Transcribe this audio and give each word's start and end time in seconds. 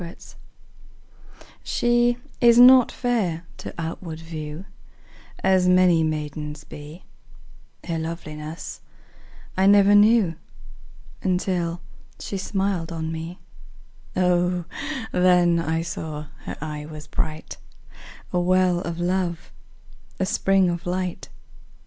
Song 0.01 0.15
SHE 1.63 2.17
is 2.41 2.57
not 2.57 2.91
fair 2.91 3.45
to 3.57 3.71
outward 3.77 4.19
view 4.19 4.65
As 5.43 5.67
many 5.69 6.01
maidens 6.01 6.63
be, 6.63 7.05
Her 7.85 7.99
loveliness 7.99 8.81
I 9.55 9.67
never 9.67 9.93
knew 9.93 10.37
Until 11.21 11.81
she 12.19 12.39
smiled 12.39 12.91
on 12.91 13.11
me; 13.11 13.37
O, 14.15 14.65
then 15.11 15.59
I 15.59 15.83
saw 15.83 16.29
her 16.45 16.57
eye 16.59 16.87
was 16.87 17.05
bright, 17.05 17.57
5 18.31 18.33
A 18.33 18.39
well 18.41 18.79
of 18.81 18.99
love, 18.99 19.51
a 20.19 20.25
spring 20.25 20.67
of 20.67 20.87
light! 20.87 21.29